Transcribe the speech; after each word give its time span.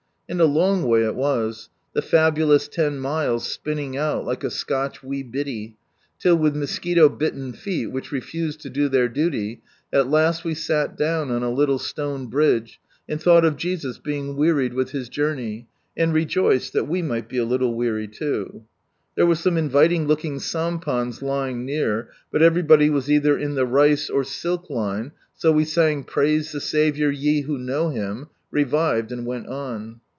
And 0.31 0.39
a 0.39 0.45
long 0.45 0.83
way 0.83 1.03
It 1.03 1.15
was— 1.15 1.67
the 1.93 2.01
fabulous 2.01 2.69
ten 2.69 2.99
miles 2.99 3.45
spinning 3.45 3.97
out 3.97 4.23
like 4.23 4.45
a 4.45 4.49
Scotch 4.49 5.03
"wee 5.03 5.23
bittie"— 5.25 5.75
till, 6.21 6.37
wiih 6.37 6.55
mosquito 6.55 7.09
bitten 7.09 7.51
feet, 7.51 7.87
which 7.87 8.13
refused 8.13 8.61
to 8.61 8.69
do 8.69 8.87
their 8.87 9.09
duly, 9.09 9.61
at 9.91 10.09
last 10.09 10.45
we 10.45 10.53
sat 10.53 10.95
down 10.95 11.31
on 11.31 11.43
a 11.43 11.51
little 11.51 11.77
stone 11.77 12.27
bridge 12.27 12.79
and 13.09 13.21
thought 13.21 13.43
of 13.43 13.57
Jesus 13.57 13.97
being 13.97 14.37
"wearied 14.37 14.73
with 14.73 14.91
His 14.91 15.09
journey," 15.09 15.67
and 15.97 16.13
rejoiced 16.13 16.71
that 16.71 16.87
we 16.87 17.01
might 17.01 17.27
be 17.27 17.37
a 17.37 17.43
little 17.43 17.75
weary 17.75 18.07
too. 18.07 18.63
There 19.15 19.25
were 19.25 19.35
some 19.35 19.57
inviting 19.57 20.07
looking 20.07 20.39
sampans 20.39 21.21
lying 21.21 21.65
near, 21.65 22.07
but 22.31 22.41
everybody 22.41 22.89
was 22.89 23.11
either 23.11 23.37
in 23.37 23.55
the 23.55 23.65
rice 23.65 24.09
or 24.09 24.23
silk 24.23 24.69
line, 24.69 25.11
so 25.33 25.51
we 25.51 25.65
sang" 25.65 26.03
Praise 26.05 26.53
the 26.53 26.61
Saviour, 26.61 27.11
ye 27.11 27.41
who 27.41 27.57
know 27.57 27.89
Him," 27.89 28.29
revived, 28.49 29.11
and 29.11 29.25
went 29.25 29.47
on. 29.47 29.99